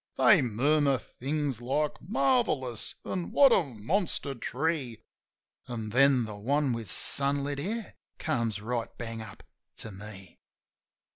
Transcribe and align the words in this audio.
They 0.17 0.41
murmur 0.41 0.97
things 0.97 1.61
like 1.61 2.01
"Marvellous!" 2.01 2.95
an' 3.05 3.29
"What 3.31 3.51
a 3.51 3.63
monster 3.63 4.33
tree!" 4.33 5.03
An' 5.67 5.89
then 5.89 6.25
the 6.25 6.37
one 6.37 6.73
with 6.73 6.89
sunlit 6.89 7.59
hair 7.59 7.93
comes 8.17 8.59
right 8.59 8.89
bang 8.97 9.21
up 9.21 9.43
to 9.77 9.91
me. 9.91 10.39